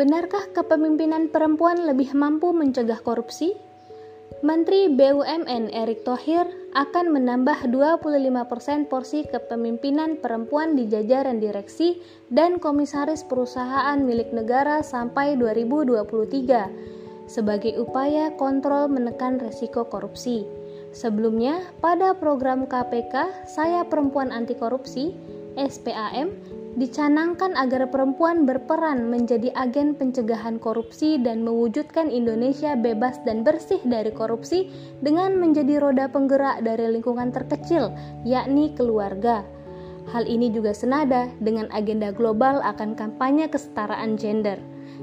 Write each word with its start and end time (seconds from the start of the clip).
Benarkah 0.00 0.48
kepemimpinan 0.56 1.28
perempuan 1.28 1.84
lebih 1.84 2.16
mampu 2.16 2.56
mencegah 2.56 3.04
korupsi? 3.04 3.52
Menteri 4.40 4.88
BUMN 4.88 5.68
Erick 5.76 6.08
Thohir 6.08 6.48
akan 6.72 7.12
menambah 7.12 7.68
25% 7.68 8.88
porsi 8.88 9.28
kepemimpinan 9.28 10.16
perempuan 10.16 10.72
di 10.72 10.88
jajaran 10.88 11.36
direksi 11.36 12.00
dan 12.32 12.56
komisaris 12.56 13.28
perusahaan 13.28 14.00
milik 14.00 14.32
negara 14.32 14.80
sampai 14.80 15.36
2023 15.36 17.28
sebagai 17.28 17.76
upaya 17.76 18.32
kontrol 18.40 18.88
menekan 18.88 19.36
resiko 19.36 19.84
korupsi. 19.84 20.48
Sebelumnya, 20.96 21.60
pada 21.84 22.16
program 22.16 22.64
KPK 22.64 23.44
Saya 23.44 23.84
Perempuan 23.84 24.32
Anti 24.32 24.56
Korupsi 24.56 25.12
SPAM 25.60 26.59
dicanangkan 26.78 27.58
agar 27.58 27.90
perempuan 27.90 28.46
berperan 28.46 29.10
menjadi 29.10 29.50
agen 29.58 29.98
pencegahan 29.98 30.62
korupsi 30.62 31.18
dan 31.18 31.42
mewujudkan 31.42 32.10
Indonesia 32.10 32.78
bebas 32.78 33.18
dan 33.26 33.42
bersih 33.42 33.82
dari 33.82 34.14
korupsi 34.14 34.70
dengan 35.02 35.34
menjadi 35.34 35.82
roda 35.82 36.06
penggerak 36.06 36.62
dari 36.62 36.86
lingkungan 36.94 37.34
terkecil, 37.34 37.90
yakni 38.22 38.70
keluarga. 38.78 39.42
Hal 40.10 40.26
ini 40.26 40.50
juga 40.50 40.74
senada 40.74 41.30
dengan 41.38 41.70
agenda 41.70 42.10
global 42.10 42.62
akan 42.62 42.94
kampanye 42.98 43.50
kesetaraan 43.50 44.18
gender. 44.18 44.58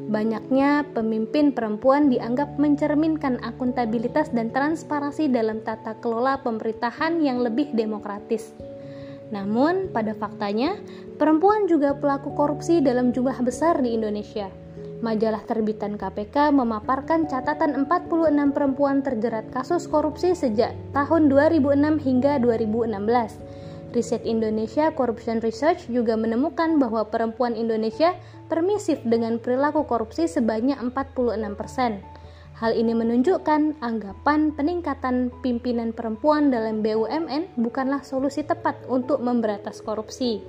Banyaknya 0.07 0.87
pemimpin 0.95 1.51
perempuan 1.51 2.07
dianggap 2.07 2.55
mencerminkan 2.55 3.43
akuntabilitas 3.43 4.31
dan 4.31 4.53
transparansi 4.55 5.27
dalam 5.27 5.59
tata 5.65 5.99
kelola 5.99 6.39
pemerintahan 6.43 7.19
yang 7.19 7.43
lebih 7.43 7.75
demokratis. 7.75 8.55
Namun, 9.29 9.91
pada 9.91 10.15
faktanya, 10.15 10.79
perempuan 11.19 11.67
juga 11.67 11.95
pelaku 11.95 12.31
korupsi 12.31 12.79
dalam 12.79 13.11
jumlah 13.11 13.43
besar 13.43 13.79
di 13.83 13.95
Indonesia. 13.95 14.47
Majalah 14.97 15.45
terbitan 15.45 15.93
KPK 15.93 16.49
memaparkan 16.49 17.29
catatan 17.29 17.85
46 17.85 18.33
perempuan 18.49 19.05
terjerat 19.05 19.45
kasus 19.53 19.85
korupsi 19.85 20.33
sejak 20.33 20.73
tahun 20.89 21.29
2006 21.29 22.01
hingga 22.01 22.41
2016. 22.41 23.93
Riset 23.93 24.25
Indonesia 24.25 24.89
Corruption 24.91 25.37
Research 25.39 25.85
juga 25.87 26.17
menemukan 26.17 26.81
bahwa 26.81 27.05
perempuan 27.07 27.53
Indonesia 27.53 28.17
permisif 28.49 28.99
dengan 29.05 29.37
perilaku 29.37 29.85
korupsi 29.85 30.25
sebanyak 30.25 30.81
46 30.81 31.53
persen. 31.53 32.01
Hal 32.57 32.73
ini 32.73 32.97
menunjukkan 32.97 33.85
anggapan 33.85 34.49
peningkatan 34.49 35.29
pimpinan 35.45 35.93
perempuan 35.93 36.49
dalam 36.49 36.81
BUMN 36.81 37.53
bukanlah 37.53 38.01
solusi 38.01 38.41
tepat 38.41 38.81
untuk 38.89 39.21
memberantas 39.21 39.77
korupsi. 39.85 40.41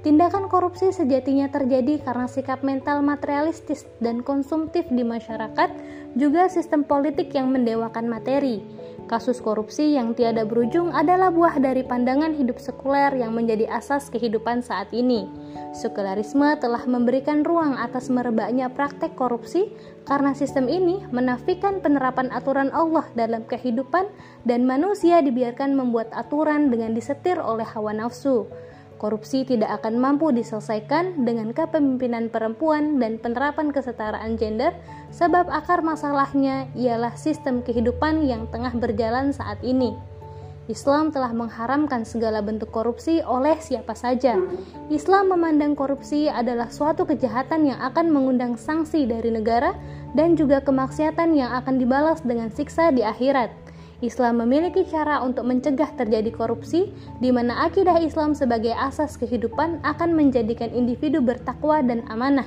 Tindakan 0.00 0.48
korupsi 0.48 0.88
sejatinya 0.88 1.52
terjadi 1.52 2.00
karena 2.00 2.28
sikap 2.28 2.64
mental 2.64 3.04
materialistis 3.04 3.84
dan 4.00 4.24
konsumtif 4.24 4.88
di 4.88 5.04
masyarakat, 5.04 5.68
juga 6.16 6.48
sistem 6.48 6.80
politik 6.80 7.32
yang 7.36 7.52
mendewakan 7.52 8.08
materi 8.08 8.64
Kasus 9.04 9.36
korupsi 9.44 9.92
yang 9.92 10.16
tiada 10.16 10.48
berujung 10.48 10.88
adalah 10.88 11.28
buah 11.28 11.60
dari 11.60 11.84
pandangan 11.84 12.32
hidup 12.32 12.56
sekuler 12.56 13.12
yang 13.12 13.36
menjadi 13.36 13.68
asas 13.68 14.08
kehidupan 14.08 14.64
saat 14.64 14.88
ini. 14.96 15.28
Sekularisme 15.76 16.56
telah 16.56 16.80
memberikan 16.88 17.44
ruang 17.44 17.76
atas 17.76 18.08
merebaknya 18.08 18.72
praktek 18.72 19.12
korupsi 19.12 19.68
karena 20.08 20.32
sistem 20.32 20.72
ini 20.72 21.04
menafikan 21.12 21.84
penerapan 21.84 22.32
aturan 22.32 22.72
Allah 22.72 23.04
dalam 23.12 23.44
kehidupan 23.44 24.08
dan 24.48 24.64
manusia 24.64 25.20
dibiarkan 25.20 25.76
membuat 25.76 26.08
aturan 26.16 26.72
dengan 26.72 26.96
disetir 26.96 27.36
oleh 27.36 27.68
hawa 27.68 27.92
nafsu. 27.92 28.48
Korupsi 29.04 29.44
tidak 29.44 29.84
akan 29.84 30.00
mampu 30.00 30.32
diselesaikan 30.32 31.28
dengan 31.28 31.52
kepemimpinan 31.52 32.32
perempuan 32.32 32.96
dan 32.96 33.20
penerapan 33.20 33.68
kesetaraan 33.68 34.40
gender, 34.40 34.72
sebab 35.12 35.44
akar 35.52 35.84
masalahnya 35.84 36.72
ialah 36.72 37.12
sistem 37.12 37.60
kehidupan 37.60 38.24
yang 38.24 38.48
tengah 38.48 38.72
berjalan 38.72 39.28
saat 39.28 39.60
ini. 39.60 39.92
Islam 40.72 41.12
telah 41.12 41.36
mengharamkan 41.36 42.08
segala 42.08 42.40
bentuk 42.40 42.72
korupsi 42.72 43.20
oleh 43.20 43.60
siapa 43.60 43.92
saja. 43.92 44.40
Islam 44.88 45.36
memandang 45.36 45.76
korupsi 45.76 46.32
adalah 46.32 46.72
suatu 46.72 47.04
kejahatan 47.04 47.68
yang 47.68 47.84
akan 47.84 48.08
mengundang 48.08 48.56
sanksi 48.56 49.04
dari 49.04 49.28
negara 49.28 49.76
dan 50.16 50.32
juga 50.32 50.64
kemaksiatan 50.64 51.36
yang 51.36 51.52
akan 51.60 51.76
dibalas 51.76 52.24
dengan 52.24 52.48
siksa 52.48 52.88
di 52.88 53.04
akhirat. 53.04 53.52
Islam 54.04 54.44
memiliki 54.44 54.84
cara 54.84 55.24
untuk 55.24 55.48
mencegah 55.48 55.96
terjadi 55.96 56.28
korupsi, 56.28 56.92
di 57.18 57.32
mana 57.32 57.64
akidah 57.64 57.96
Islam 57.98 58.36
sebagai 58.36 58.76
asas 58.76 59.16
kehidupan 59.16 59.80
akan 59.80 60.12
menjadikan 60.12 60.68
individu 60.76 61.24
bertakwa 61.24 61.80
dan 61.80 62.04
amanah. 62.12 62.46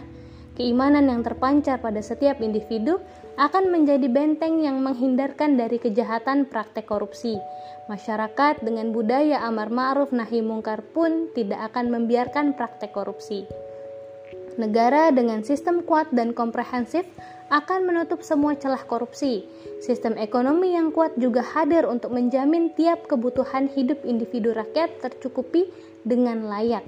Keimanan 0.57 1.05
yang 1.05 1.21
terpancar 1.21 1.77
pada 1.77 2.01
setiap 2.01 2.41
individu 2.41 2.97
akan 3.37 3.69
menjadi 3.69 4.09
benteng 4.09 4.65
yang 4.65 4.81
menghindarkan 4.81 5.53
dari 5.53 5.77
kejahatan 5.77 6.49
praktek 6.49 6.89
korupsi. 6.89 7.37
Masyarakat 7.85 8.65
dengan 8.65 8.89
budaya 8.89 9.45
amar 9.45 9.69
ma'ruf 9.69 10.09
nahi 10.09 10.41
mungkar 10.41 10.81
pun 10.81 11.29
tidak 11.37 11.69
akan 11.73 11.93
membiarkan 11.93 12.57
praktek 12.57 12.89
korupsi. 12.89 13.45
Negara 14.57 15.13
dengan 15.13 15.45
sistem 15.45 15.85
kuat 15.85 16.09
dan 16.09 16.33
komprehensif 16.33 17.05
akan 17.53 17.87
menutup 17.87 18.25
semua 18.25 18.57
celah 18.57 18.81
korupsi. 18.83 19.45
Sistem 19.79 20.17
ekonomi 20.17 20.73
yang 20.73 20.89
kuat 20.91 21.15
juga 21.15 21.45
hadir 21.45 21.85
untuk 21.85 22.11
menjamin 22.11 22.73
tiap 22.73 23.05
kebutuhan 23.05 23.69
hidup 23.71 24.01
individu 24.03 24.51
rakyat 24.57 24.97
tercukupi 24.99 25.69
dengan 26.03 26.49
layak. 26.49 26.83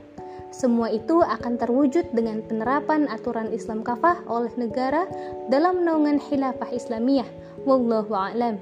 Semua 0.49 0.89
itu 0.89 1.21
akan 1.21 1.61
terwujud 1.61 2.09
dengan 2.09 2.41
penerapan 2.41 3.05
aturan 3.05 3.53
Islam 3.53 3.85
kafah 3.85 4.25
oleh 4.25 4.49
negara 4.57 5.05
dalam 5.47 5.85
naungan 5.85 6.17
khilafah 6.17 6.73
Islamiyah. 6.73 7.29
Wallahu 7.69 8.17
a'lam. 8.17 8.57